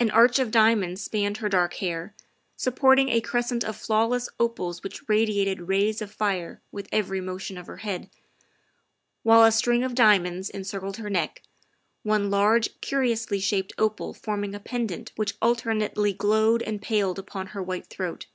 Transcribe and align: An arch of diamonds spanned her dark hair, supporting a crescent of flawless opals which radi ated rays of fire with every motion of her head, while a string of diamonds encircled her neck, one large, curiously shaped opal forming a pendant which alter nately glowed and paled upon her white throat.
An 0.00 0.10
arch 0.10 0.40
of 0.40 0.50
diamonds 0.50 1.00
spanned 1.00 1.36
her 1.36 1.48
dark 1.48 1.74
hair, 1.74 2.12
supporting 2.56 3.08
a 3.08 3.20
crescent 3.20 3.62
of 3.62 3.76
flawless 3.76 4.28
opals 4.40 4.82
which 4.82 5.06
radi 5.06 5.36
ated 5.36 5.68
rays 5.68 6.02
of 6.02 6.10
fire 6.10 6.60
with 6.72 6.88
every 6.90 7.20
motion 7.20 7.56
of 7.56 7.68
her 7.68 7.76
head, 7.76 8.10
while 9.22 9.44
a 9.44 9.52
string 9.52 9.84
of 9.84 9.94
diamonds 9.94 10.50
encircled 10.50 10.96
her 10.96 11.08
neck, 11.08 11.40
one 12.02 12.30
large, 12.30 12.80
curiously 12.80 13.38
shaped 13.38 13.72
opal 13.78 14.12
forming 14.12 14.56
a 14.56 14.58
pendant 14.58 15.12
which 15.14 15.36
alter 15.40 15.72
nately 15.72 16.12
glowed 16.12 16.60
and 16.60 16.82
paled 16.82 17.20
upon 17.20 17.46
her 17.54 17.62
white 17.62 17.86
throat. 17.86 18.26